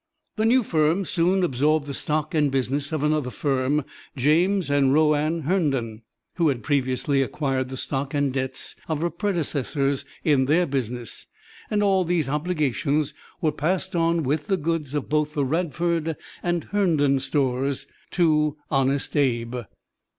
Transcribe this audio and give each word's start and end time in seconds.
The 0.35 0.47
new 0.47 0.63
firm 0.63 1.05
soon 1.05 1.43
absorbed 1.43 1.85
the 1.85 1.93
stock 1.93 2.33
and 2.33 2.49
business 2.49 2.91
of 2.91 3.03
another 3.03 3.29
firm, 3.29 3.85
James 4.17 4.67
and 4.71 4.91
Rowan 4.91 5.41
Herndon, 5.43 6.01
who 6.37 6.47
had 6.47 6.63
previously 6.63 7.21
acquired 7.21 7.69
the 7.69 7.77
stock 7.77 8.15
and 8.15 8.33
debts 8.33 8.73
of 8.87 9.01
the 9.01 9.11
predecessors 9.11 10.03
in 10.23 10.45
their 10.45 10.65
business, 10.65 11.27
and 11.69 11.83
all 11.83 12.03
these 12.03 12.27
obligations 12.27 13.13
were 13.41 13.51
passed 13.51 13.95
on 13.95 14.23
with 14.23 14.47
the 14.47 14.57
goods 14.57 14.95
of 14.95 15.07
both 15.07 15.35
the 15.35 15.45
Radford 15.45 16.17
and 16.41 16.63
Herndon 16.63 17.19
stores 17.19 17.85
to 18.09 18.57
"Honest 18.71 19.15
Abe." 19.15 19.55